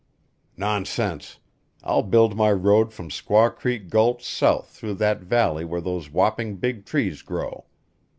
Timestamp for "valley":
5.21-5.63